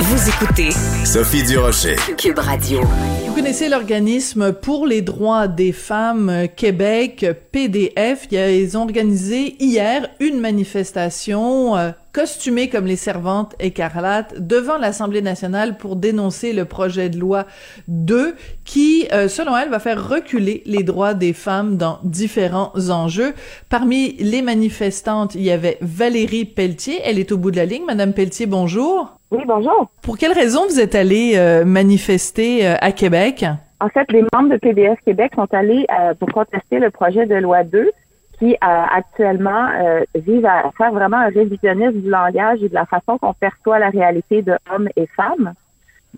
Vous 0.00 0.28
écoutez 0.28 0.70
Sophie 1.04 1.42
Durocher. 1.42 1.96
Cube 2.16 2.38
Radio. 2.38 2.82
Vous 3.26 3.34
connaissez 3.34 3.68
l'organisme 3.68 4.52
pour 4.52 4.86
les 4.86 5.02
droits 5.02 5.48
des 5.48 5.72
femmes 5.72 6.28
euh, 6.28 6.46
Québec, 6.46 7.26
PDF. 7.50 8.28
Ils 8.30 8.78
ont 8.78 8.82
organisé 8.82 9.56
hier 9.58 10.08
une 10.20 10.38
manifestation 10.38 11.76
euh, 11.76 11.90
costumée 12.12 12.68
comme 12.68 12.86
les 12.86 12.94
servantes 12.94 13.56
écarlates 13.58 14.34
devant 14.38 14.78
l'Assemblée 14.78 15.20
nationale 15.20 15.76
pour 15.78 15.96
dénoncer 15.96 16.52
le 16.52 16.64
projet 16.64 17.08
de 17.08 17.18
loi 17.18 17.46
2 17.88 18.36
qui, 18.64 19.08
euh, 19.12 19.26
selon 19.26 19.56
elle, 19.56 19.68
va 19.68 19.80
faire 19.80 20.08
reculer 20.08 20.62
les 20.64 20.84
droits 20.84 21.14
des 21.14 21.32
femmes 21.32 21.76
dans 21.76 21.98
différents 22.04 22.72
enjeux. 22.88 23.34
Parmi 23.68 24.12
les 24.20 24.42
manifestantes, 24.42 25.34
il 25.34 25.42
y 25.42 25.50
avait 25.50 25.76
Valérie 25.80 26.44
Pelletier. 26.44 27.00
Elle 27.02 27.18
est 27.18 27.32
au 27.32 27.36
bout 27.36 27.50
de 27.50 27.56
la 27.56 27.66
ligne. 27.66 27.84
Madame 27.84 28.12
Pelletier, 28.12 28.46
bonjour. 28.46 29.17
Oui, 29.30 29.42
bonjour. 29.46 29.90
Pour 30.02 30.16
quelle 30.16 30.32
raison 30.32 30.64
vous 30.66 30.80
êtes 30.80 30.94
allée 30.94 31.34
euh, 31.36 31.64
manifester 31.64 32.66
euh, 32.66 32.76
à 32.80 32.92
Québec? 32.92 33.44
En 33.80 33.88
fait, 33.88 34.10
les 34.10 34.24
membres 34.32 34.48
de 34.48 34.56
PDF 34.56 34.98
Québec 35.04 35.32
sont 35.34 35.52
allés 35.52 35.86
euh, 35.90 36.14
pour 36.14 36.32
contester 36.32 36.78
le 36.78 36.90
projet 36.90 37.26
de 37.26 37.34
loi 37.34 37.62
2 37.62 37.90
qui 38.38 38.56
actuellement 38.60 39.66
vise 40.14 40.44
à 40.44 40.70
faire 40.78 40.92
vraiment 40.92 41.16
un 41.16 41.28
révisionnisme 41.28 42.00
du 42.00 42.08
langage 42.08 42.62
et 42.62 42.68
de 42.68 42.74
la 42.74 42.86
façon 42.86 43.18
qu'on 43.18 43.34
perçoit 43.34 43.80
la 43.80 43.90
réalité 43.90 44.42
de 44.42 44.56
hommes 44.72 44.88
et 44.94 45.08
femmes. 45.16 45.54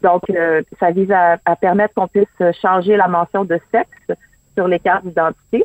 Donc, 0.02 0.24
ça 0.78 0.91
vise 0.91 1.11
à, 1.11 1.38
à 1.47 1.56
permettre 1.56 1.95
qu'on 1.95 2.08
puisse 2.08 2.27
changer 2.61 2.98
la 2.98 3.08
mention 3.08 3.47
de 3.47 3.58
sexe 3.72 4.19
sur 4.55 4.69
les 4.69 4.78
cartes 4.80 5.06
d'identité. 5.06 5.64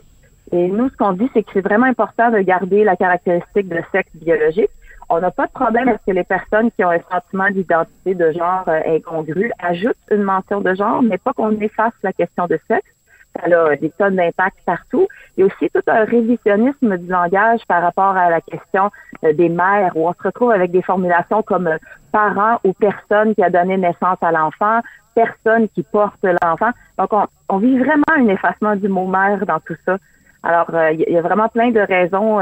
Et 0.53 0.69
nous, 0.69 0.87
ce 0.87 0.95
qu'on 0.95 1.11
dit, 1.11 1.29
c'est 1.33 1.43
que 1.43 1.49
c'est 1.51 1.59
vraiment 1.59 1.87
important 1.87 2.31
de 2.31 2.39
garder 2.39 2.85
la 2.85 2.95
caractéristique 2.95 3.67
de 3.67 3.81
sexe 3.91 4.15
biologique, 4.15 4.71
on 5.09 5.19
n'a 5.19 5.31
pas 5.31 5.45
de 5.47 5.51
problème 5.51 5.89
à 5.89 5.93
ce 5.93 6.05
que 6.05 6.11
les 6.11 6.23
personnes 6.23 6.71
qui 6.71 6.83
ont 6.83 6.89
un 6.89 6.99
sentiment 7.11 7.49
d'identité 7.49 8.15
de 8.15 8.31
genre 8.31 8.63
euh, 8.67 8.79
incongru 8.87 9.51
ajoutent 9.59 9.95
une 10.09 10.23
mention 10.23 10.61
de 10.61 10.73
genre, 10.73 11.01
mais 11.01 11.17
pas 11.17 11.33
qu'on 11.33 11.51
efface 11.59 11.93
la 12.03 12.13
question 12.13 12.47
de 12.47 12.59
sexe. 12.67 12.89
Ça 13.35 13.43
a 13.45 13.75
des 13.75 13.89
tonnes 13.91 14.15
d'impact 14.15 14.57
partout. 14.65 15.07
Il 15.35 15.41
y 15.41 15.43
a 15.43 15.47
aussi 15.47 15.69
tout 15.69 15.81
un 15.87 16.05
révisionnisme 16.05 16.97
du 16.97 17.07
langage 17.07 17.59
par 17.67 17.81
rapport 17.81 18.15
à 18.15 18.29
la 18.29 18.39
question 18.39 18.89
euh, 19.23 19.33
des 19.33 19.49
mères, 19.49 19.91
où 19.95 20.07
on 20.07 20.13
se 20.13 20.23
retrouve 20.23 20.51
avec 20.51 20.71
des 20.71 20.81
formulations 20.81 21.43
comme 21.43 21.67
euh, 21.67 21.77
parent 22.11 22.59
ou 22.63 22.73
personne 22.73 23.35
qui 23.35 23.43
a 23.43 23.49
donné 23.49 23.77
naissance 23.77 24.17
à 24.21 24.31
l'enfant, 24.31 24.79
personne 25.13 25.67
qui 25.69 25.83
porte 25.83 26.25
l'enfant. 26.41 26.71
Donc, 26.97 27.11
on, 27.11 27.27
on, 27.49 27.57
vit 27.57 27.77
vraiment 27.77 28.03
un 28.15 28.27
effacement 28.27 28.75
du 28.75 28.87
mot 28.87 29.05
mère 29.05 29.45
dans 29.45 29.59
tout 29.59 29.75
ça. 29.85 29.97
Alors, 30.43 30.69
il 30.91 31.01
y, 31.01 31.17
a 31.17 31.21
vraiment 31.21 31.49
plein 31.49 31.71
de 31.71 31.79
raisons 31.79 32.39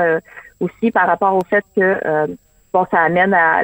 aussi 0.59 0.91
par 0.91 1.07
rapport 1.07 1.35
au 1.35 1.41
fait 1.49 1.63
que 1.73 2.27
bon, 2.73 2.85
ça 2.89 3.01
amène 3.01 3.33
à, 3.33 3.63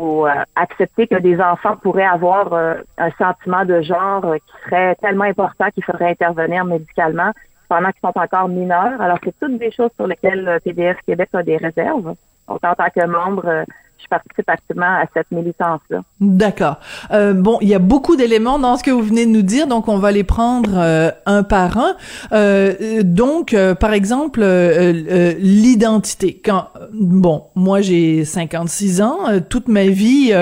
euh, 0.00 0.44
accepter 0.54 1.06
que 1.06 1.16
des 1.16 1.40
enfants 1.40 1.76
pourraient 1.76 2.04
avoir 2.04 2.52
euh, 2.52 2.74
un 2.96 3.10
sentiment 3.12 3.64
de 3.64 3.82
genre 3.82 4.24
euh, 4.24 4.36
qui 4.36 4.64
serait 4.64 4.94
tellement 4.96 5.24
important 5.24 5.70
qu'il 5.70 5.84
faudrait 5.84 6.10
intervenir 6.10 6.64
médicalement 6.64 7.32
pendant 7.68 7.90
qu'ils 7.90 8.00
sont 8.00 8.18
encore 8.18 8.48
mineurs. 8.48 9.00
Alors, 9.00 9.18
c'est 9.24 9.34
toutes 9.40 9.58
des 9.58 9.72
choses 9.72 9.90
sur 9.96 10.06
lesquelles 10.06 10.60
PDF 10.64 10.98
Québec 11.06 11.28
a 11.32 11.42
des 11.42 11.56
réserves. 11.56 12.14
Donc, 12.48 12.64
en 12.64 12.74
tant 12.74 12.90
que 12.94 13.04
membre, 13.06 13.64
je 14.02 14.08
participe 14.08 14.48
activement 14.48 14.86
à 14.86 15.04
cette 15.14 15.30
militance-là. 15.30 16.02
D'accord. 16.20 16.76
Euh, 17.10 17.32
bon, 17.32 17.58
il 17.60 17.68
y 17.68 17.74
a 17.74 17.78
beaucoup 17.78 18.16
d'éléments 18.16 18.58
dans 18.58 18.76
ce 18.76 18.82
que 18.82 18.90
vous 18.90 19.02
venez 19.02 19.26
de 19.26 19.30
nous 19.30 19.42
dire, 19.42 19.66
donc 19.66 19.88
on 19.88 19.98
va 19.98 20.12
les 20.12 20.24
prendre 20.24 20.70
euh, 20.76 21.10
un 21.26 21.42
par 21.42 21.78
un. 21.78 21.96
Euh, 22.32 23.02
donc, 23.02 23.54
euh, 23.54 23.74
par 23.74 23.92
exemple, 23.92 24.40
euh, 24.42 25.34
l'identité. 25.38 26.40
Quand 26.44 26.68
bon, 26.92 27.44
moi 27.54 27.80
j'ai 27.80 28.24
56 28.24 29.02
ans, 29.02 29.18
toute 29.48 29.68
ma 29.68 29.86
vie, 29.86 30.32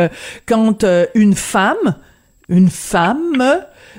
quand 0.46 0.84
une 1.14 1.34
femme, 1.34 1.96
une 2.48 2.68
femme 2.68 3.42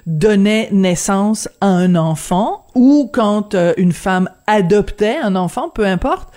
donnait 0.06 0.70
naissance 0.72 1.50
à 1.62 1.68
un 1.68 1.96
enfant 1.96 2.68
ou 2.76 3.10
quand 3.12 3.56
une 3.78 3.92
femme 3.92 4.30
adoptait 4.48 5.18
un 5.22 5.36
enfant, 5.36 5.70
peu 5.70 5.86
importe, 5.86 6.30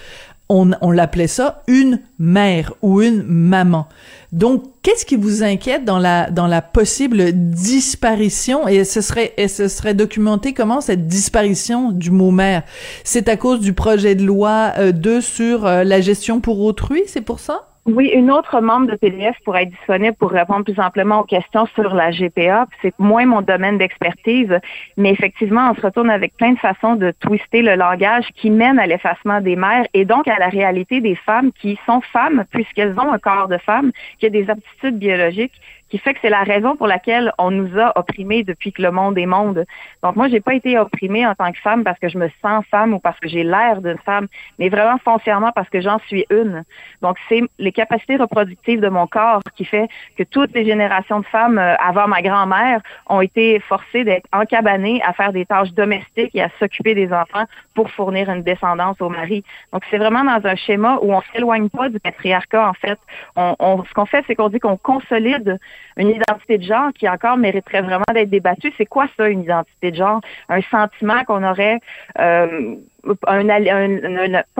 on, 0.48 0.70
on 0.81 0.91
l'appelait 0.91 1.26
ça 1.26 1.62
une 1.66 2.00
mère 2.19 2.75
ou 2.82 3.03
une 3.03 3.22
maman. 3.22 3.86
Donc, 4.32 4.64
qu'est-ce 4.82 5.06
qui 5.06 5.16
vous 5.16 5.42
inquiète 5.42 5.84
dans 5.84 5.98
la 5.98 6.31
dans 6.31 6.47
la 6.47 6.62
possible 6.62 7.32
disparition? 7.32 8.69
Et 8.69 8.84
ce 8.84 9.00
serait 9.00 9.32
et 9.36 9.48
ce 9.48 9.69
serait 9.69 9.94
documenté 9.94 10.53
comment 10.53 10.81
cette 10.81 11.06
disparition 11.06 11.92
du 11.92 12.10
mot 12.10 12.31
mère? 12.31 12.62
C'est 13.04 13.28
à 13.28 13.36
cause 13.36 13.60
du 13.60 13.72
projet 13.72 14.14
de 14.14 14.25
loi 14.25 14.72
2 14.92 15.10
euh, 15.10 15.20
sur 15.20 15.66
euh, 15.66 15.84
la 15.84 16.00
gestion 16.00 16.41
pour 16.41 16.60
autrui, 16.60 17.03
c'est 17.06 17.22
pour 17.22 17.41
ça? 17.41 17.67
Oui, 17.88 18.10
une 18.15 18.31
autre 18.31 18.60
membre 18.60 18.88
de 18.88 18.97
PDF 18.97 19.34
pourrait 19.47 19.62
être 19.62 19.71
disponible 19.71 20.15
pour 20.16 20.31
répondre 20.31 20.62
plus 20.62 20.78
amplement 20.78 21.21
aux 21.21 21.25
questions 21.25 21.65
sur 21.75 21.94
la 21.94 22.10
GPA. 22.10 22.66
C'est 22.82 22.93
moins 22.99 23.25
mon 23.25 23.41
domaine 23.41 23.78
d'expertise, 23.78 24.54
mais 24.99 25.10
effectivement, 25.10 25.71
on 25.71 25.75
se 25.75 25.81
retourne 25.81 26.10
avec 26.10 26.37
plein 26.37 26.53
de 26.53 26.59
façons 26.59 26.97
de 26.97 27.12
twister 27.12 27.62
le 27.62 27.77
langage 27.77 28.27
qui 28.34 28.50
mène 28.50 28.78
à 28.78 28.87
l'effacement 28.87 29.41
des 29.41 29.56
mères 29.56 29.87
et 29.94 30.04
donc 30.04 30.28
à 30.28 30.38
la 30.38 30.48
réalité 30.48 31.00
des 31.00 31.15
femmes 31.15 31.50
qui 31.53 31.78
sont 31.87 32.03
femmes 32.12 32.44
puisqu'elles 32.50 32.93
ont 33.00 33.10
un 33.10 33.19
corps 33.19 33.48
de 33.48 33.56
femme, 33.56 33.91
qui 34.19 34.27
a 34.27 34.31
des 34.31 34.50
aptitudes 34.50 34.98
biologiques 34.98 35.59
qui 35.88 35.99
fait 35.99 36.15
que 36.15 36.21
c'est 36.22 36.31
la 36.31 36.43
raison 36.43 36.76
pour 36.76 36.87
laquelle 36.87 37.32
on 37.38 37.50
nous 37.50 37.78
a 37.78 37.99
opprimés 37.99 38.44
depuis 38.44 38.72
que 38.72 38.82
le 38.82 38.91
monde 38.91 39.16
est 39.19 39.26
monde. 39.26 39.65
Donc 40.03 40.16
moi, 40.16 40.28
j'ai 40.28 40.41
pas 40.41 40.54
été 40.54 40.78
opprimée 40.78 41.26
en 41.26 41.34
tant 41.34 41.50
que 41.53 41.59
femme 41.59 41.84
parce 41.84 41.99
que 41.99 42.09
je 42.09 42.19
me 42.19 42.28
sens 42.43 42.65
femme 42.71 42.94
ou 42.94 42.99
parce 42.99 43.19
que 43.21 43.28
j'ai 43.28 43.44
l'air 43.44 43.81
d'une 43.81 43.98
femme, 43.98 44.28
mais 44.59 44.69
vraiment 44.69 44.98
foncièrement 44.98 45.53
parce 45.53 45.69
que 45.69 45.81
j'en 45.81 45.98
suis 46.00 46.27
une. 46.31 46.65
Donc 47.03 47.16
c'est 47.28 47.43
les 47.59 47.72
capacités 47.72 48.16
reproductives 48.16 48.81
de 48.81 48.88
mon 48.88 49.06
corps 49.06 49.41
qui 49.56 49.65
fait 49.65 49.88
que 50.16 50.22
toutes 50.22 50.53
les 50.54 50.65
générations 50.65 51.21
de 51.21 51.27
femmes 51.27 51.59
euh, 51.59 51.75
avant 51.77 52.09
ma 52.09 52.22
grand-mère 52.22 52.81
ont 53.09 53.21
été 53.21 53.60
forcées 53.60 54.04
d'être 54.04 54.27
encabanées 54.32 55.00
à 55.04 55.12
faire 55.12 55.32
des 55.32 55.47
tâches 55.47 55.72
domestiques 55.72 56.34
et 56.34 56.43
à 56.43 56.50
s'occuper 56.59 56.94
des 56.94 57.12
enfants 57.12 57.44
pour 57.75 57.91
fournir 57.91 58.28
une 58.31 58.43
descendance 58.43 59.00
au 59.00 59.09
mari. 59.09 59.43
Donc 59.72 59.82
c'est 59.91 59.98
vraiment 59.98 60.25
dans 60.25 60.47
un 60.47 60.56
schéma 60.56 60.98
où 61.03 61.15
on 61.15 61.22
s'éloigne 61.32 61.69
pas 61.69 61.88
du 61.88 61.98
patriarcat 62.00 62.69
en 62.69 62.75
fait. 62.75 62.98
On, 63.37 63.54
on 63.59 63.84
ce 63.84 63.93
qu'on 63.94 64.06
fait, 64.06 64.25
c'est 64.27 64.34
qu'on 64.34 64.48
dit 64.48 64.60
qu'on 64.60 64.77
consolide 64.77 65.59
une 65.97 66.11
identité 66.11 66.59
de 66.59 66.62
genre 66.62 66.93
qui 66.93 67.09
encore 67.09 67.37
mériterait 67.37 67.83
vraiment 67.83 68.05
d'être 68.12 68.31
débattue. 68.31 68.72
C'est 68.78 68.87
quoi 68.87 69.06
ça, 69.16 69.28
une 69.28 69.43
identité 69.43 69.91
de 69.91 69.97
genre? 69.97 70.21
Un 70.49 70.62
sentiment 70.62 71.25
qu'on 71.25 71.44
aurait 71.44 71.81
euh, 72.19 72.77
pas 73.25 73.32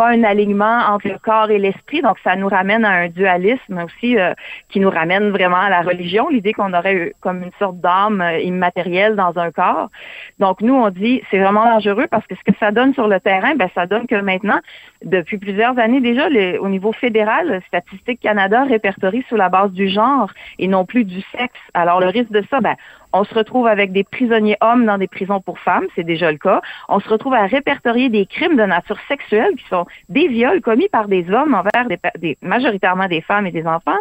un 0.09 0.25
alignement 0.25 0.79
entre 0.89 1.09
le 1.09 1.19
corps 1.19 1.51
et 1.51 1.59
l'esprit, 1.59 2.03
donc 2.03 2.19
ça 2.23 2.37
nous 2.37 2.49
ramène 2.49 2.85
à 2.85 2.91
un 2.91 3.09
dualisme 3.09 3.83
aussi 3.85 4.17
euh, 4.17 4.33
qui 4.69 4.79
nous 4.79 4.91
ramène 4.91 5.31
vraiment 5.31 5.57
à 5.57 5.69
la 5.69 5.83
religion, 5.83 6.29
l'idée 6.29 6.53
qu'on 6.53 6.73
aurait 6.73 7.15
comme 7.21 7.43
une 7.43 7.51
sorte 7.59 7.79
d'âme 7.81 8.21
euh, 8.21 8.39
immatérielle 8.39 9.17
dans 9.17 9.37
un 9.39 9.51
corps. 9.51 9.91
Donc 10.39 10.61
nous 10.61 10.75
on 10.75 10.91
dit 10.91 11.21
c'est 11.31 11.39
vraiment 11.39 11.65
dangereux 11.65 12.07
parce 12.09 12.27
que 12.27 12.37
ce 12.37 12.45
que 12.45 12.57
ça 12.59 12.71
donne 12.71 12.95
sur 12.95 13.09
le 13.09 13.19
terrain, 13.19 13.55
ben 13.57 13.69
ça 13.75 13.87
donne 13.87 14.07
que 14.07 14.21
maintenant 14.21 14.61
depuis 15.05 15.39
plusieurs 15.39 15.79
années 15.79 16.01
déjà 16.01 16.29
au 16.61 16.69
niveau 16.69 16.93
fédéral, 16.93 17.61
Statistique 17.67 18.21
Canada 18.21 18.65
répertorie 18.65 19.25
sous 19.29 19.37
la 19.37 19.49
base 19.49 19.73
du 19.73 19.89
genre 19.89 20.31
et 20.59 20.69
non 20.69 20.85
plus 20.85 21.05
du 21.05 21.21
sexe. 21.33 21.61
Alors 21.75 22.01
le 22.01 22.07
risque 22.07 22.31
de 22.31 22.45
ça, 22.51 22.61
ben 22.61 22.77
on 23.13 23.25
se 23.25 23.35
retrouve 23.35 23.67
avec 23.67 23.93
des 23.93 24.05
prisonniers 24.05 24.57
hommes 24.61 24.85
dans 24.85 24.99
des 24.99 25.09
prisons 25.09 25.41
pour 25.41 25.59
femmes, 25.59 25.87
c'est 25.95 26.05
déjà 26.05 26.31
le 26.31 26.39
cas. 26.39 26.61
On 26.89 27.01
se 27.01 27.09
retrouve 27.09 27.35
à 27.35 27.47
répertorier 27.47 28.09
des 28.09 28.27
crimes 28.27 28.57
de 28.57 28.63
nature 28.63 28.99
sexuelle 29.09 29.55
qui 29.57 29.67
sont 29.69 29.87
des 30.09 30.29
viols 30.29 30.61
commis 30.61 30.89
par 30.89 31.09
des 31.09 31.29
hommes 31.31 31.55
envers 31.55 31.87
des, 32.17 32.37
majoritairement 32.43 33.07
des 33.07 33.21
femmes 33.23 33.47
et 33.47 33.53
des 33.53 33.67
enfants, 33.67 33.99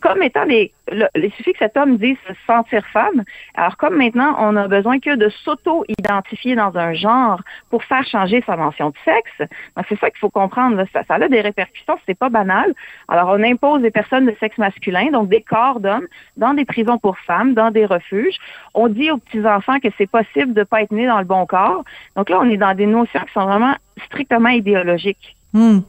comme 0.00 0.22
étant 0.22 0.46
des. 0.46 0.72
il 0.92 1.32
suffit 1.32 1.52
que 1.52 1.58
cet 1.58 1.76
homme 1.76 1.96
dise 1.96 2.16
se 2.28 2.34
sentir 2.46 2.84
femme. 2.92 3.24
Alors 3.54 3.76
comme 3.76 3.96
maintenant 3.96 4.36
on 4.38 4.56
a 4.56 4.68
besoin 4.68 4.98
que 4.98 5.16
de 5.16 5.28
s'auto-identifier 5.44 6.54
dans 6.54 6.76
un 6.76 6.92
genre 6.92 7.40
pour 7.70 7.82
faire 7.84 8.06
changer 8.06 8.42
sa 8.46 8.56
mention 8.56 8.90
de 8.90 8.96
sexe. 9.04 9.50
C'est 9.88 9.98
ça 9.98 10.10
qu'il 10.10 10.18
faut 10.18 10.30
comprendre. 10.30 10.84
Ça, 10.92 11.02
ça 11.08 11.14
a 11.14 11.28
des 11.28 11.40
répercussions, 11.40 11.96
c'est 12.06 12.18
pas 12.18 12.28
banal. 12.28 12.74
Alors 13.08 13.30
on 13.30 13.42
impose 13.42 13.82
des 13.82 13.90
personnes 13.90 14.26
de 14.26 14.34
sexe 14.38 14.58
masculin, 14.58 15.10
donc 15.10 15.28
des 15.28 15.42
corps 15.42 15.80
d'hommes, 15.80 16.06
dans 16.36 16.54
des 16.54 16.64
prisons 16.64 16.98
pour 16.98 17.18
femmes, 17.18 17.54
dans 17.54 17.70
des 17.70 17.86
refuges. 17.86 18.36
On 18.74 18.88
dit 18.88 19.10
aux 19.10 19.18
petits-enfants 19.18 19.78
que 19.80 19.88
c'est 19.98 20.08
possible 20.08 20.52
de 20.54 20.60
ne 20.60 20.64
pas 20.64 20.82
être 20.82 20.92
né 20.92 21.06
dans 21.06 21.18
le 21.18 21.24
bon 21.24 21.46
corps. 21.46 21.84
Donc 22.16 22.30
là, 22.30 22.38
on 22.40 22.48
est 22.48 22.56
dans 22.56 22.74
des 22.74 22.86
notions 22.86 23.20
qui 23.20 23.32
sont 23.32 23.46
vraiment 23.46 23.74
strictement 24.06 24.48
idéologiques. 24.48 25.36
Hmm. 25.52 25.80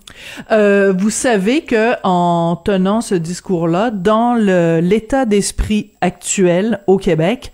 Euh, 0.51 0.91
vous 0.97 1.11
savez 1.11 1.61
que 1.61 1.93
en 2.03 2.55
tenant 2.55 3.01
ce 3.01 3.13
discours-là, 3.13 3.91
dans 3.91 4.33
l'état 4.33 5.25
d'esprit 5.25 5.91
actuel 6.01 6.79
au 6.87 6.97
Québec, 6.97 7.51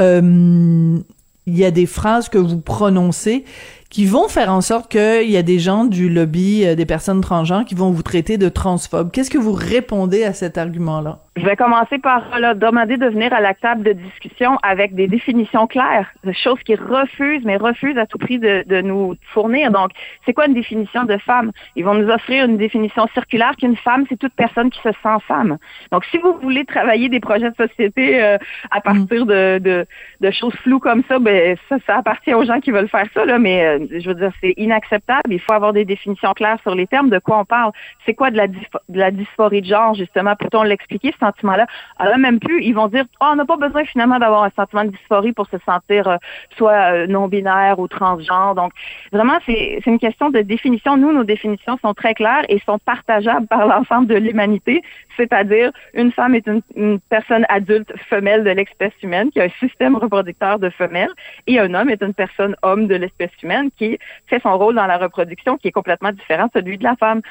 euh, 0.00 0.98
il 1.46 1.58
y 1.58 1.64
a 1.64 1.70
des 1.70 1.86
phrases 1.86 2.28
que 2.28 2.38
vous 2.38 2.60
prononcez 2.60 3.44
qui 3.90 4.06
vont 4.06 4.28
faire 4.28 4.50
en 4.50 4.60
sorte 4.60 4.90
qu'il 4.90 5.30
y 5.30 5.36
a 5.36 5.42
des 5.42 5.58
gens 5.58 5.84
du 5.84 6.08
lobby 6.08 6.64
euh, 6.64 6.76
des 6.76 6.86
personnes 6.86 7.20
transgenres 7.20 7.64
qui 7.64 7.74
vont 7.74 7.90
vous 7.90 8.02
traiter 8.02 8.38
de 8.38 8.48
transphobe. 8.48 9.10
Qu'est-ce 9.10 9.30
que 9.30 9.38
vous 9.38 9.52
répondez 9.52 10.24
à 10.24 10.32
cet 10.32 10.58
argument-là? 10.58 11.18
Je 11.36 11.44
vais 11.44 11.56
commencer 11.56 11.98
par 11.98 12.38
là, 12.38 12.54
demander 12.54 12.96
de 12.96 13.06
venir 13.06 13.32
à 13.32 13.40
la 13.40 13.54
table 13.54 13.82
de 13.82 13.92
discussion 13.92 14.58
avec 14.62 14.94
des 14.94 15.06
définitions 15.06 15.66
claires, 15.66 16.10
de 16.24 16.32
choses 16.32 16.58
qu'ils 16.64 16.80
refusent, 16.80 17.44
mais 17.44 17.56
refusent 17.56 17.96
à 17.98 18.06
tout 18.06 18.18
prix 18.18 18.38
de, 18.38 18.64
de 18.66 18.80
nous 18.80 19.14
fournir. 19.32 19.70
Donc, 19.70 19.90
c'est 20.26 20.34
quoi 20.34 20.46
une 20.46 20.54
définition 20.54 21.04
de 21.04 21.16
femme? 21.18 21.52
Ils 21.76 21.84
vont 21.84 21.94
nous 21.94 22.10
offrir 22.10 22.44
une 22.44 22.58
définition 22.58 23.06
circulaire 23.14 23.56
qu'une 23.56 23.76
femme, 23.76 24.04
c'est 24.08 24.18
toute 24.18 24.34
personne 24.34 24.70
qui 24.70 24.80
se 24.80 24.90
sent 24.90 25.18
femme. 25.26 25.56
Donc, 25.92 26.04
si 26.06 26.18
vous 26.18 26.36
voulez 26.42 26.64
travailler 26.64 27.08
des 27.08 27.20
projets 27.20 27.50
de 27.50 27.56
société 27.56 28.22
euh, 28.22 28.36
à 28.70 28.80
partir 28.80 29.24
de, 29.24 29.58
de, 29.58 29.86
de, 30.20 30.30
choses 30.30 30.54
floues 30.62 30.80
comme 30.80 31.02
ça, 31.08 31.18
ben 31.18 31.56
ça, 31.68 31.76
ça 31.86 31.96
appartient 31.96 32.34
aux 32.34 32.44
gens 32.44 32.60
qui 32.60 32.70
veulent 32.70 32.88
faire 32.88 33.06
ça, 33.14 33.24
là, 33.24 33.38
mais 33.38 33.64
euh, 33.64 33.79
je 33.90 34.08
veux 34.08 34.14
dire, 34.14 34.32
c'est 34.40 34.54
inacceptable. 34.56 35.32
Il 35.32 35.40
faut 35.40 35.52
avoir 35.52 35.72
des 35.72 35.84
définitions 35.84 36.32
claires 36.32 36.58
sur 36.62 36.74
les 36.74 36.86
termes, 36.86 37.10
de 37.10 37.18
quoi 37.18 37.38
on 37.38 37.44
parle? 37.44 37.72
C'est 38.06 38.14
quoi 38.14 38.30
de 38.30 38.36
la, 38.36 38.48
de 38.48 39.10
dysphorie 39.16 39.62
de 39.62 39.66
genre, 39.66 39.94
justement? 39.94 40.34
Peut-on 40.36 40.62
l'expliquer, 40.62 41.12
ce 41.12 41.18
sentiment-là? 41.18 41.66
Alors, 41.98 42.18
même 42.18 42.38
plus, 42.40 42.62
ils 42.62 42.74
vont 42.74 42.88
dire, 42.88 43.04
oh, 43.20 43.26
on 43.32 43.36
n'a 43.36 43.44
pas 43.44 43.56
besoin 43.56 43.84
finalement 43.84 44.18
d'avoir 44.18 44.44
un 44.44 44.50
sentiment 44.50 44.84
de 44.84 44.90
dysphorie 44.90 45.32
pour 45.32 45.46
se 45.48 45.58
sentir 45.64 46.08
euh, 46.08 46.16
soit 46.56 47.06
non-binaire 47.06 47.78
ou 47.78 47.88
transgenre. 47.88 48.54
Donc, 48.54 48.72
vraiment, 49.12 49.38
c'est 49.46 49.80
une 49.86 49.98
question 49.98 50.30
de 50.30 50.40
définition. 50.40 50.96
Nous, 50.96 51.12
nos 51.12 51.24
définitions 51.24 51.78
sont 51.82 51.94
très 51.94 52.14
claires 52.14 52.44
et 52.48 52.58
sont 52.60 52.78
partageables 52.78 53.46
par 53.46 53.66
l'ensemble 53.66 54.06
de 54.06 54.16
l'humanité, 54.16 54.82
c'est-à-dire 55.16 55.70
une 55.94 56.12
femme 56.12 56.34
est 56.34 56.46
une, 56.46 56.62
une 56.76 57.00
personne 57.00 57.44
adulte 57.48 57.92
femelle 58.08 58.44
de 58.44 58.50
l'espèce 58.50 58.92
humaine 59.02 59.30
qui 59.30 59.40
a 59.40 59.44
un 59.44 59.48
système 59.60 59.96
reproducteur 59.96 60.58
de 60.58 60.70
femelles 60.70 61.10
et 61.46 61.58
un 61.58 61.74
homme 61.74 61.90
est 61.90 62.02
une 62.02 62.14
personne 62.14 62.56
homme 62.62 62.86
de 62.86 62.94
l'espèce 62.94 63.30
humaine 63.42 63.69
qui 63.76 63.98
fait 64.26 64.40
son 64.42 64.56
rôle 64.58 64.74
dans 64.74 64.86
la 64.86 64.98
reproduction 64.98 65.56
qui 65.56 65.68
est 65.68 65.72
complètement 65.72 66.12
différent 66.12 66.46
de 66.46 66.52
celui 66.54 66.78
de 66.78 66.84
la 66.84 66.96
femme. 66.96 67.22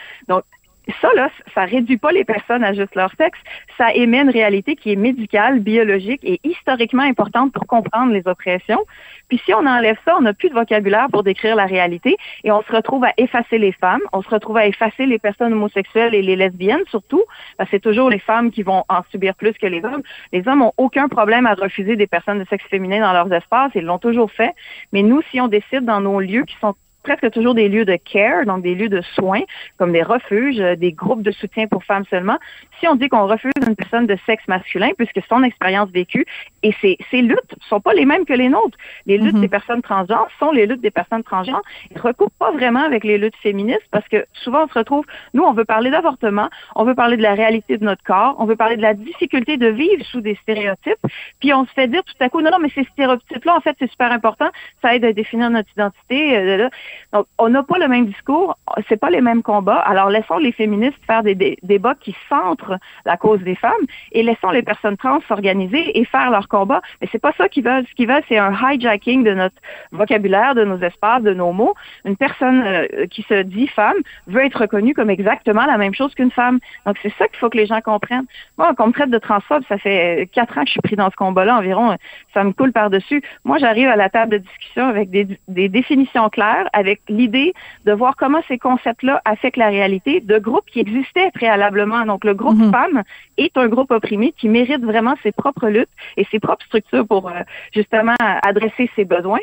Ça, 1.02 1.10
là, 1.16 1.30
ça 1.54 1.66
réduit 1.66 1.98
pas 1.98 2.12
les 2.12 2.24
personnes 2.24 2.64
à 2.64 2.74
juste 2.74 2.96
leur 2.96 3.12
sexe. 3.18 3.40
Ça 3.78 3.94
émet 3.94 4.22
une 4.22 4.30
réalité 4.30 4.76
qui 4.76 4.92
est 4.92 4.96
médicale, 4.96 5.60
biologique 5.60 6.22
et 6.24 6.40
historiquement 6.44 7.04
importante 7.04 7.52
pour 7.54 7.68
comprendre 7.68 8.12
les 8.12 8.28
oppressions. 8.28 8.84
Puis 9.28 9.42
si 9.46 9.54
on 9.54 9.66
enlève 9.66 9.98
ça, 10.06 10.16
on 10.18 10.22
n'a 10.22 10.34
plus 10.34 10.50
de 10.50 10.54
vocabulaire 10.54 11.08
pour 11.12 11.24
décrire 11.24 11.56
la 11.56 11.66
réalité 11.66 12.18
et 12.44 12.52
on 12.52 12.62
se 12.64 12.72
retrouve 12.72 13.04
à 13.04 13.14
effacer 13.18 13.58
les 13.58 13.72
femmes, 13.72 14.02
on 14.14 14.22
se 14.22 14.30
retrouve 14.30 14.58
à 14.58 14.68
effacer 14.68 15.06
les 15.06 15.20
personnes 15.20 15.54
homosexuelles 15.54 16.16
et 16.16 16.22
les 16.22 16.36
lesbiennes 16.36 16.84
surtout, 16.90 17.24
c'est 17.70 17.80
toujours 17.80 18.10
les 18.10 18.20
femmes 18.20 18.52
qui 18.52 18.64
vont 18.64 18.84
en 18.90 19.02
subir 19.12 19.36
plus 19.36 19.54
que 19.54 19.68
les 19.68 19.84
hommes. 19.84 20.04
Les 20.32 20.48
hommes 20.48 20.62
ont 20.62 20.74
aucun 20.78 21.08
problème 21.08 21.46
à 21.46 21.54
refuser 21.54 21.96
des 21.96 22.08
personnes 22.08 22.40
de 22.40 22.46
sexe 22.50 22.66
féminin 22.70 23.02
dans 23.02 23.14
leurs 23.14 23.32
espaces, 23.32 23.72
ils 23.76 23.84
l'ont 23.84 24.00
toujours 24.00 24.32
fait. 24.32 24.54
Mais 24.92 25.04
nous, 25.04 25.22
si 25.32 25.40
on 25.40 25.48
décide 25.48 25.86
dans 25.86 26.02
nos 26.02 26.20
lieux 26.20 26.44
qui 26.46 26.56
sont 26.60 26.76
presque 27.04 27.32
toujours 27.32 27.56
des 27.56 27.70
lieux 27.70 27.86
de 27.86 27.96
care, 27.96 28.46
donc 28.46 28.64
des 28.64 28.76
lieux 28.76 28.90
de 28.90 29.02
soins, 29.16 29.42
comme 29.78 29.92
des 29.92 30.04
refuges, 30.04 30.60
euh, 30.60 30.76
des 30.76 30.92
groupes 30.92 31.22
de 31.22 31.32
soutien 31.32 31.68
pour 31.68 31.84
femmes 31.84 32.06
seulement. 32.10 32.38
Si 32.80 32.88
on 32.88 32.96
dit 32.96 33.10
qu'on 33.10 33.28
refuse 33.28 33.52
une 33.68 33.76
personne 33.76 34.08
de 34.08 34.18
sexe 34.26 34.48
masculin, 34.48 34.92
puisque 34.98 35.22
son 35.28 35.44
expérience 35.44 35.90
vécue 35.92 36.26
et 36.64 36.74
ses, 36.82 36.98
ses 37.12 37.22
luttes 37.22 37.56
sont 37.68 37.80
pas 37.80 37.94
les 37.94 38.06
mêmes 38.06 38.26
que 38.26 38.34
les 38.34 38.50
nôtres. 38.50 38.78
Les 39.06 39.18
luttes 39.18 39.36
mhm. 39.36 39.42
des 39.42 39.48
personnes 39.48 39.82
transgenres 39.82 40.30
sont 40.40 40.52
les 40.52 40.66
luttes 40.66 40.82
des 40.82 40.92
personnes 40.92 41.24
transgenres. 41.24 41.62
Ils 41.92 41.98
ne 41.98 42.02
recoupent 42.02 42.38
pas 42.38 42.52
vraiment 42.52 42.84
avec 42.84 43.04
les 43.04 43.18
luttes 43.18 43.38
féministes 43.38 43.88
parce 43.92 44.08
que 44.08 44.26
souvent 44.34 44.66
on 44.66 44.68
se 44.68 44.78
retrouve, 44.78 45.06
nous 45.34 45.44
on 45.44 45.54
veut 45.54 45.66
parler 45.66 45.90
d'avortement, 45.90 46.50
on 46.76 46.84
veut 46.84 46.96
parler 46.96 47.18
de 47.18 47.24
la 47.24 47.34
réalité 47.34 47.78
de 47.78 47.84
notre 47.84 48.04
corps, 48.04 48.36
on 48.40 48.46
veut 48.46 48.56
parler 48.56 48.78
de 48.78 48.82
la 48.82 48.94
difficulté 48.94 49.58
de 49.58 49.68
vivre 49.68 50.04
sous 50.06 50.22
des 50.22 50.36
stéréotypes, 50.36 51.00
puis 51.40 51.54
on 51.54 51.66
se 51.66 51.72
fait 51.72 51.88
dire 51.88 52.04
tout 52.04 52.14
à 52.20 52.30
coup, 52.30 52.42
non, 52.42 52.52
non, 52.52 52.60
mais 52.60 52.70
ces 52.70 52.84
stéréotypes-là, 52.84 53.56
en 53.56 53.62
fait, 53.62 53.76
c'est 53.80 53.90
super 53.90 54.12
important, 54.12 54.50
ça 54.82 54.96
aide 54.96 55.06
à 55.06 55.14
définir 55.14 55.50
notre 55.50 55.70
identité. 55.72 56.38
Euh, 56.38 56.70
donc, 57.14 57.26
on 57.38 57.50
n'a 57.50 57.64
pas 57.64 57.78
le 57.78 57.88
même 57.88 58.08
discours, 58.08 58.58
c'est 58.88 59.00
pas 59.00 59.10
les 59.10 59.22
mêmes 59.22 59.44
combats. 59.44 59.80
Alors, 59.80 60.10
laissons 60.10 60.38
les 60.38 60.52
féministes 60.52 61.00
faire 61.06 61.24
des, 61.24 61.58
débats 61.64 61.96
qui 61.96 62.16
centrent 62.28 62.78
la 63.06 63.18
cause 63.18 63.42
des 63.42 63.56
femmes 63.56 63.86
et 64.12 64.24
laissons 64.24 64.52
les 64.52 64.64
personnes 64.64 64.98
trans 64.98 65.20
s'organiser 65.28 65.98
et 65.98 66.06
faire 66.06 66.30
leur 66.32 66.48
combat. 66.50 66.82
Mais 67.02 67.08
c'est 67.12 67.22
pas 67.22 67.32
ça 67.38 67.48
qu'ils 67.48 67.64
veulent. 67.64 67.86
Ce 67.90 67.96
qu'ils 67.96 68.08
veulent, 68.08 68.24
c'est 68.28 68.38
un 68.38 68.54
hijacking 68.54 69.24
de 69.24 69.34
notre 69.34 69.56
vocabulaire, 69.92 70.56
de 70.56 70.66
nos 70.66 70.80
espaces, 70.80 71.24
de 71.24 71.34
nos 71.34 71.54
mots. 71.54 71.76
Une 72.04 72.18
personne 72.18 72.62
euh, 72.66 73.06
qui 73.10 73.22
se 73.24 73.42
dit 73.44 73.68
femme 73.68 73.96
veut 74.28 74.44
être 74.46 74.60
reconnue 74.60 74.94
comme 74.94 75.10
exactement 75.10 75.66
la 75.66 75.78
même 75.78 75.94
chose 75.94 76.14
qu'une 76.16 76.32
femme. 76.32 76.60
Donc, 76.86 76.98
c'est 77.02 77.14
ça 77.18 77.28
qu'il 77.28 77.38
faut 77.38 77.50
que 77.50 77.58
les 77.58 77.66
gens 77.66 77.82
comprennent. 77.82 78.26
Moi, 78.58 78.74
qu'on 78.76 78.88
me 78.88 78.92
traite 78.92 79.10
de 79.10 79.18
transphobe, 79.18 79.64
ça 79.70 79.78
fait 79.78 80.30
quatre 80.34 80.58
ans 80.58 80.62
que 80.62 80.68
je 80.68 80.74
suis 80.74 80.82
pris 80.82 80.96
dans 80.96 81.10
ce 81.10 81.16
combat-là 81.16 81.58
environ. 81.58 81.96
Ça 82.34 82.44
me 82.44 82.52
coule 82.52 82.72
par-dessus. 82.72 83.22
Moi, 83.46 83.58
j'arrive 83.60 83.88
à 83.88 83.96
la 83.96 84.10
table 84.10 84.32
de 84.34 84.38
discussion 84.40 84.88
avec 84.88 85.10
des, 85.10 85.28
des 85.48 85.70
définitions 85.70 86.30
claires, 86.30 86.68
avec 86.74 87.02
l'idée 87.08 87.54
de 87.86 87.94
voir 87.94 88.16
comment 88.16 88.42
ces 88.48 88.58
concepts-là 88.58 89.22
affectent 89.26 89.58
la 89.58 89.70
réalité 89.70 90.22
de 90.22 90.38
groupes 90.40 90.66
qui 90.72 90.80
existaient 90.80 91.32
préalablement. 91.34 92.06
Donc, 92.06 92.24
le 92.24 92.34
groupe 92.34 92.58
mhm. 92.58 92.72
femmes 92.72 93.04
est 93.38 93.56
un 93.58 93.68
groupe 93.68 93.92
opprimé 93.92 94.34
qui 94.38 94.50
mérite 94.50 94.84
vraiment 94.84 95.16
ses 95.24 95.32
propres 95.32 95.68
luttes 95.68 95.90
et 96.18 96.26
ses 96.32 96.39
propres 96.40 96.66
structures 96.66 97.08
pour 97.08 97.30
euh, 97.30 97.42
justement 97.74 98.16
adresser 98.20 98.90
ses 98.96 99.06
besoins. 99.06 99.40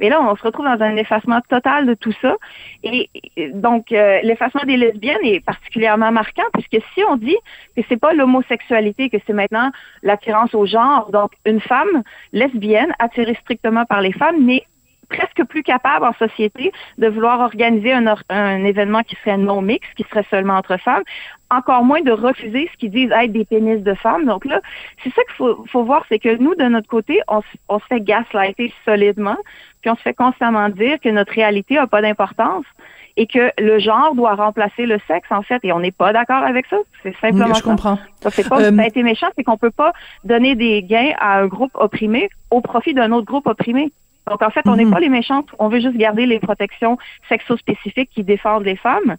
Mais 0.00 0.08
là, 0.08 0.20
on 0.22 0.34
se 0.34 0.42
retrouve 0.42 0.64
dans 0.64 0.82
un 0.82 0.96
effacement 0.96 1.40
total 1.48 1.86
de 1.86 1.94
tout 1.94 2.14
ça. 2.22 2.36
Et, 2.82 3.10
donc, 3.52 3.92
euh, 3.92 4.18
l'effacement 4.22 4.62
des 4.64 4.78
lesbiennes 4.78 5.22
est 5.22 5.44
particulièrement 5.44 6.10
marquant 6.10 6.44
puisque 6.54 6.82
si 6.94 7.04
on 7.04 7.16
dit 7.16 7.36
que 7.76 7.82
c'est 7.88 7.98
pas 7.98 8.14
l'homosexualité, 8.14 9.10
que 9.10 9.18
c'est 9.26 9.34
maintenant 9.34 9.70
l'attirance 10.02 10.54
au 10.54 10.64
genre, 10.64 11.10
donc 11.12 11.32
une 11.44 11.60
femme 11.60 12.02
lesbienne 12.32 12.92
attirée 12.98 13.36
strictement 13.42 13.84
par 13.84 14.00
les 14.00 14.12
femmes 14.12 14.44
n'est 14.44 14.64
presque 15.10 15.44
plus 15.44 15.62
capable 15.62 16.06
en 16.06 16.14
société 16.14 16.72
de 16.98 17.08
vouloir 17.08 17.40
organiser 17.40 17.92
un, 17.92 18.14
un 18.28 18.64
événement 18.64 19.02
qui 19.02 19.16
serait 19.16 19.36
non 19.36 19.60
mixte, 19.60 19.92
qui 19.94 20.04
serait 20.04 20.26
seulement 20.30 20.54
entre 20.54 20.78
femmes, 20.78 21.02
encore 21.50 21.84
moins 21.84 22.00
de 22.00 22.12
refuser 22.12 22.70
ce 22.72 22.78
qu'ils 22.78 22.90
disent 22.92 23.10
être 23.10 23.32
des 23.32 23.44
pénis 23.44 23.82
de 23.82 23.94
femmes. 23.94 24.24
Donc 24.24 24.44
là, 24.44 24.60
c'est 25.02 25.10
ça 25.10 25.22
qu'il 25.24 25.34
faut, 25.34 25.64
faut, 25.70 25.84
voir, 25.84 26.04
c'est 26.08 26.18
que 26.18 26.36
nous, 26.36 26.54
de 26.54 26.64
notre 26.64 26.88
côté, 26.88 27.20
on, 27.28 27.42
on 27.68 27.78
se 27.80 27.84
fait 27.86 28.00
gaslighter 28.00 28.72
solidement, 28.84 29.36
puis 29.80 29.90
on 29.90 29.96
se 29.96 30.02
fait 30.02 30.14
constamment 30.14 30.68
dire 30.68 30.98
que 31.00 31.08
notre 31.08 31.32
réalité 31.32 31.74
n'a 31.74 31.86
pas 31.86 32.02
d'importance 32.02 32.64
et 33.16 33.26
que 33.26 33.50
le 33.58 33.78
genre 33.80 34.14
doit 34.14 34.34
remplacer 34.34 34.86
le 34.86 34.98
sexe, 35.08 35.30
en 35.30 35.42
fait, 35.42 35.58
et 35.64 35.72
on 35.72 35.80
n'est 35.80 35.90
pas 35.90 36.12
d'accord 36.12 36.44
avec 36.44 36.66
ça. 36.66 36.76
C'est 37.02 37.14
simplement 37.20 37.54
je 37.54 37.62
comprends. 37.62 37.98
Ça, 38.20 38.30
c'est 38.30 38.48
pas 38.48 38.60
euh... 38.60 38.74
ça 38.74 38.82
a 38.82 38.86
été 38.86 39.02
méchant, 39.02 39.26
c'est 39.36 39.44
qu'on 39.44 39.58
peut 39.58 39.70
pas 39.70 39.92
donner 40.24 40.54
des 40.54 40.82
gains 40.82 41.12
à 41.18 41.40
un 41.40 41.46
groupe 41.46 41.72
opprimé 41.74 42.30
au 42.50 42.60
profit 42.60 42.94
d'un 42.94 43.10
autre 43.12 43.26
groupe 43.26 43.46
opprimé. 43.46 43.92
Donc, 44.30 44.42
en 44.42 44.50
fait, 44.50 44.62
on 44.66 44.76
n'est 44.76 44.84
mhm. 44.84 44.92
pas 44.92 45.00
les 45.00 45.08
méchantes. 45.08 45.48
On 45.58 45.68
veut 45.68 45.80
juste 45.80 45.96
garder 45.96 46.24
les 46.24 46.38
protections 46.38 46.96
sexo-spécifiques 47.28 48.10
qui 48.14 48.22
défendent 48.22 48.64
les 48.64 48.76
femmes, 48.76 49.16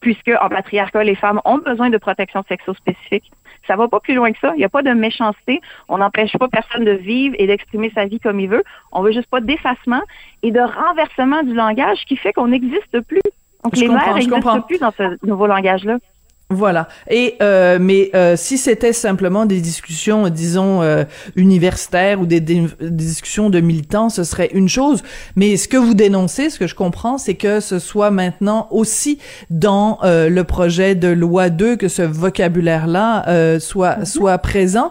puisque 0.00 0.30
en 0.40 0.48
patriarcat, 0.48 1.02
les 1.02 1.16
femmes 1.16 1.40
ont 1.44 1.58
besoin 1.58 1.90
de 1.90 1.98
protections 1.98 2.44
sexo-spécifiques. 2.48 3.30
Ça 3.66 3.74
va 3.76 3.88
pas 3.88 3.98
plus 3.98 4.14
loin 4.14 4.32
que 4.32 4.38
ça. 4.38 4.52
Il 4.54 4.58
n'y 4.58 4.64
a 4.64 4.68
pas 4.68 4.82
de 4.82 4.92
méchanceté. 4.92 5.60
On 5.88 5.98
n'empêche 5.98 6.36
pas 6.38 6.48
personne 6.48 6.84
de 6.84 6.92
vivre 6.92 7.34
et 7.38 7.46
d'exprimer 7.48 7.90
sa 7.94 8.06
vie 8.06 8.20
comme 8.20 8.38
il 8.38 8.48
veut. 8.48 8.62
On 8.92 9.02
veut 9.02 9.12
juste 9.12 9.28
pas 9.28 9.40
d'effacement 9.40 10.02
et 10.42 10.52
de 10.52 10.60
renversement 10.60 11.42
du 11.42 11.54
langage 11.54 12.04
qui 12.06 12.16
fait 12.16 12.32
qu'on 12.32 12.48
n'existe 12.48 13.00
plus. 13.00 13.20
Donc, 13.64 13.76
les 13.76 13.88
mères 13.88 14.14
n'existent 14.14 14.60
plus 14.62 14.78
dans 14.78 14.92
ce 14.92 15.26
nouveau 15.26 15.46
langage-là. 15.46 15.98
Voilà. 16.52 16.88
Et 17.10 17.36
euh, 17.42 17.78
mais 17.80 18.10
euh, 18.14 18.36
si 18.36 18.58
c'était 18.58 18.92
simplement 18.92 19.46
des 19.46 19.60
discussions, 19.60 20.28
disons 20.28 20.82
euh, 20.82 21.04
universitaires 21.36 22.20
ou 22.20 22.26
des, 22.26 22.40
des, 22.40 22.66
discussions 22.80 23.50
de 23.50 23.60
militants, 23.60 24.08
ce 24.08 24.24
serait 24.24 24.50
une 24.52 24.68
chose. 24.68 25.02
Mais 25.36 25.56
ce 25.56 25.68
que 25.68 25.76
vous 25.76 25.94
dénoncez, 25.94 26.50
ce 26.50 26.58
que 26.58 26.66
je 26.66 26.74
comprends, 26.74 27.18
c'est 27.18 27.34
que 27.34 27.60
ce 27.60 27.78
soit 27.78 28.10
maintenant 28.10 28.68
aussi 28.70 29.18
dans 29.50 29.98
euh, 30.04 30.28
le 30.28 30.44
projet 30.44 30.94
de 30.94 31.08
loi 31.08 31.50
2 31.50 31.76
que 31.76 31.88
ce 31.88 32.02
vocabulaire-là 32.02 33.28
euh, 33.28 33.58
soit 33.58 34.00
mm-hmm. 34.00 34.04
soit 34.04 34.38
présent. 34.38 34.90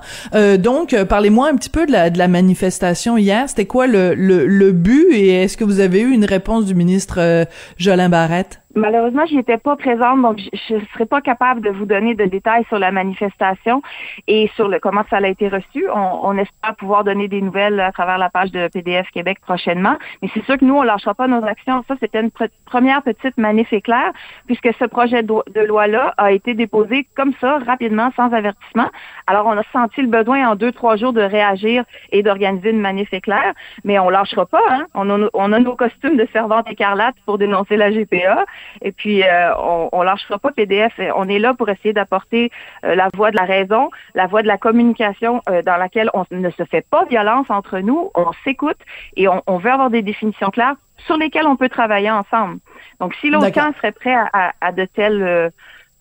donc, 0.60 0.96
parlez-moi 1.03 1.50
un 1.50 1.56
petit 1.56 1.70
peu 1.70 1.86
de 1.86 1.91
la 1.91 2.10
de 2.10 2.18
la 2.18 2.27
manifestation 2.27 3.18
hier. 3.18 3.48
C'était 3.48 3.65
quoi 3.65 3.88
le, 3.88 4.13
le 4.13 4.48
le 4.48 4.72
but 4.72 5.08
et 5.12 5.44
est-ce 5.44 5.58
que 5.58 5.63
vous 5.63 5.80
avez 5.80 6.01
eu 6.01 6.12
une 6.12 6.25
réponse 6.25 6.65
du 6.65 6.75
ministre 6.75 7.46
Jolin 7.77 8.10
Barrette? 8.10 8.61
Malheureusement, 8.75 9.25
je 9.25 9.36
n'étais 9.36 9.58
pas 9.58 9.75
présente, 9.75 10.22
donc 10.22 10.40
je 10.40 10.75
ne 10.75 10.80
serais 10.94 11.06
pas 11.06 11.22
capable 11.22 11.62
de 11.62 11.70
vous 11.70 11.86
donner 11.86 12.16
de 12.16 12.25
détails 12.25 12.63
sur 12.70 12.80
la 12.80 12.92
manifestation 12.92 13.82
et 14.28 14.50
sur 14.56 14.68
le 14.68 14.80
comment 14.80 15.04
ça 15.10 15.18
a 15.18 15.28
été 15.28 15.50
reçu. 15.50 15.86
On, 15.94 16.20
on 16.24 16.38
espère 16.38 16.75
pouvoir 16.75 17.04
donner 17.04 17.28
des 17.28 17.42
nouvelles 17.42 17.80
à 17.80 17.92
travers 17.92 18.18
la 18.18 18.30
page 18.30 18.51
de 18.51 18.68
PDF 18.68 19.10
Québec 19.12 19.40
prochainement. 19.42 19.98
Mais 20.22 20.30
c'est 20.34 20.44
sûr 20.46 20.58
que 20.58 20.66
nous, 20.66 20.75
on 20.75 20.84
lâchera 20.84 21.13
pas 21.13 21.28
nos 21.28 21.44
actions. 21.46 21.84
Ça, 21.88 21.96
c'était 22.00 22.22
une 22.22 22.32
première 22.66 23.01
petite 23.04 23.38
manif 23.38 23.72
éclair, 23.74 24.12
puisque 24.46 24.70
ce 24.80 24.86
projet 24.86 25.24
de 25.24 25.62
loi-là 25.62 26.13
a 26.18 26.32
été 26.32 26.54
déposé 26.54 27.08
comme 27.16 27.34
ça, 27.42 27.60
rapidement, 27.60 28.12
sans 28.16 28.32
avertissement. 28.32 28.90
Alors, 29.28 29.48
on 29.48 29.58
a 29.58 29.63
senti 29.74 30.01
le 30.01 30.08
besoin 30.08 30.50
en 30.50 30.56
deux, 30.56 30.72
trois 30.72 30.96
jours 30.96 31.13
de 31.13 31.22
réagir 31.22 31.84
et 32.12 32.24
d'organiser 32.24 32.70
une 32.70 32.82
manif 32.82 33.13
éclair, 33.13 33.54
mais 33.84 34.00
on 34.00 34.10
lâchera 34.10 34.46
pas. 34.46 34.63
Hein? 34.70 34.86
On, 34.94 35.10
a, 35.10 35.28
on 35.34 35.51
a 35.51 35.60
nos 35.60 35.75
costumes 35.75 36.18
de 36.18 36.28
servante 36.32 36.70
écarlate 36.70 37.16
pour 37.25 37.38
dénoncer 37.38 37.78
la 37.78 37.92
GPA. 37.92 38.46
Et 38.82 38.91
puis, 38.91 39.24
euh, 39.24 39.56
on, 39.58 39.89
on 39.91 40.01
lâchera 40.01 40.39
pas 40.39 40.51
PDF. 40.51 41.00
On 41.15 41.27
est 41.30 41.39
là 41.39 41.53
pour 41.53 41.70
essayer 41.70 41.94
d'apporter 41.94 42.51
euh, 42.86 42.96
la 42.96 43.10
voix 43.13 43.32
de 43.32 43.38
la 43.38 43.46
raison, 43.46 43.89
la 44.15 44.27
voix 44.27 44.41
de 44.41 44.48
la 44.48 44.58
communication 44.58 45.41
euh, 45.50 45.62
dans 45.62 45.77
laquelle 45.77 46.10
on 46.13 46.25
ne 46.32 46.50
se 46.50 46.63
fait 46.65 46.86
pas 46.89 47.06
violence 47.06 47.48
entre 47.50 47.80
nous, 47.80 48.12
on 48.15 48.32
s'écoute 48.44 48.80
et 49.15 49.27
on, 49.27 49.41
on, 49.48 49.58
veut 49.58 49.72
avoir 49.72 49.89
des 49.89 50.01
définitions 50.01 50.50
claires 50.50 50.75
sur 51.06 51.18
lesquelles 51.18 51.48
on 51.48 51.56
peut 51.56 51.70
travailler 51.70 52.12
ensemble. 52.12 52.60
Donc, 53.00 53.15
si 53.15 53.30
l'autre 53.30 53.48
serait 53.77 53.91
prêt 53.91 54.13
à, 54.13 54.30
à, 54.34 54.51
à, 54.62 54.72
de 54.72 54.86
telles 54.86 55.51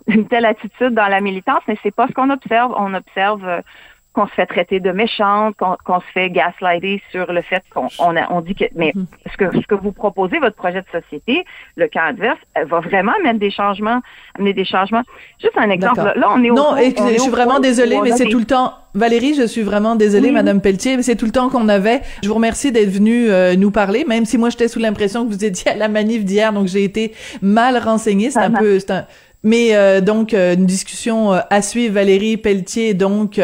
une 0.06 0.26
telle 0.28 0.44
attitude 0.44 0.94
dans 0.94 1.08
la 1.08 1.20
militance, 1.20 1.62
mais 1.68 1.76
c'est 1.82 1.94
pas 1.94 2.06
ce 2.08 2.12
qu'on 2.12 2.30
observe. 2.30 2.74
On 2.76 2.94
observe 2.94 3.44
euh, 3.46 3.60
qu'on 4.12 4.26
se 4.26 4.32
fait 4.32 4.46
traiter 4.46 4.80
de 4.80 4.90
méchante, 4.90 5.54
qu'on 5.56 6.00
se 6.00 6.06
fait 6.12 6.30
gaslighter 6.30 7.00
sur 7.12 7.32
le 7.32 7.42
fait 7.42 7.62
qu'on 7.72 7.86
on, 7.98 8.14
on, 8.30 8.40
dit 8.40 8.54
que 8.54 8.64
mais 8.74 8.92
mhm. 8.94 9.06
ce 9.30 9.36
que 9.36 9.56
ce 9.56 9.66
que 9.66 9.74
vous 9.74 9.92
proposez 9.92 10.38
votre 10.38 10.56
projet 10.56 10.82
de 10.82 11.00
société, 11.00 11.44
le 11.76 11.88
camp 11.88 12.06
adverse 12.08 12.38
va 12.66 12.80
vraiment 12.80 13.12
amener 13.18 13.38
des 13.38 13.50
changements, 13.50 14.00
amener 14.36 14.52
des 14.52 14.64
changements. 14.64 15.02
Juste 15.40 15.56
un 15.56 15.70
exemple 15.70 16.12
là, 16.16 16.28
on 16.34 16.42
est 16.42 16.50
au 16.50 16.54
Non, 16.54 16.74
je 16.76 17.18
suis 17.18 17.30
vraiment 17.30 17.60
désolée 17.60 18.00
mais 18.02 18.12
c'est 18.12 18.26
tout 18.26 18.38
le 18.38 18.46
temps 18.46 18.74
Valérie, 18.92 19.34
je 19.34 19.46
suis 19.46 19.62
vraiment 19.62 19.94
désolée, 19.94 20.32
Madame 20.32 20.60
Pelletier, 20.60 20.96
mais 20.96 21.04
c'est 21.04 21.14
tout 21.14 21.24
le 21.24 21.30
temps 21.30 21.48
qu'on 21.48 21.68
avait. 21.68 22.00
Je 22.24 22.28
vous 22.28 22.34
remercie 22.34 22.72
d'être 22.72 22.90
venue 22.90 23.30
euh, 23.30 23.54
nous 23.54 23.70
parler, 23.70 24.04
même 24.04 24.24
si 24.24 24.36
moi 24.36 24.50
j'étais 24.50 24.66
sous 24.66 24.80
l'impression 24.80 25.24
que 25.24 25.32
vous 25.32 25.44
étiez 25.44 25.70
à 25.70 25.76
la 25.76 25.86
manif 25.86 26.24
d'hier, 26.24 26.52
donc 26.52 26.66
j'ai 26.66 26.82
été 26.82 27.14
mal 27.40 27.78
renseignée. 27.78 28.30
C'est 28.30 28.40
un 28.40 28.50
peu, 28.50 28.80
c'est 28.80 28.90
un, 28.90 29.06
mais 29.42 29.74
euh, 29.74 30.00
donc 30.00 30.34
euh, 30.34 30.54
une 30.54 30.66
discussion 30.66 31.32
euh, 31.32 31.40
à 31.50 31.62
suivre. 31.62 31.94
Valérie 31.94 32.36
Pelletier, 32.36 32.94
donc 32.94 33.40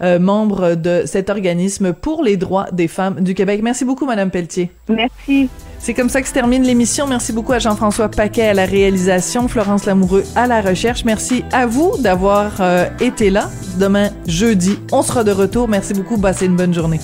membre 0.00 0.74
de 0.74 1.02
cet 1.06 1.30
organisme 1.30 1.92
pour 1.92 2.22
les 2.22 2.36
droits 2.36 2.66
des 2.72 2.86
femmes 2.86 3.20
du 3.22 3.34
Québec. 3.34 3.60
Merci 3.62 3.84
beaucoup, 3.84 4.06
Madame 4.06 4.30
Pelletier. 4.30 4.70
Merci. 4.88 5.48
C'est 5.78 5.94
comme 5.94 6.08
ça 6.08 6.22
que 6.22 6.28
se 6.28 6.32
termine 6.32 6.62
l'émission. 6.62 7.06
Merci 7.06 7.32
beaucoup 7.32 7.52
à 7.52 7.58
Jean-François 7.58 8.08
Paquet 8.08 8.48
à 8.48 8.54
la 8.54 8.66
réalisation, 8.66 9.48
Florence 9.48 9.84
Lamoureux 9.86 10.24
à 10.36 10.46
la 10.46 10.60
recherche. 10.60 11.04
Merci 11.04 11.44
à 11.52 11.66
vous 11.66 11.96
d'avoir 11.98 12.60
été 13.00 13.30
là. 13.30 13.50
Demain, 13.78 14.10
jeudi, 14.26 14.78
on 14.92 15.02
sera 15.02 15.24
de 15.24 15.32
retour. 15.32 15.68
Merci 15.68 15.94
beaucoup. 15.94 16.18
Passez 16.18 16.46
une 16.46 16.56
bonne 16.56 16.74
journée. 16.74 17.00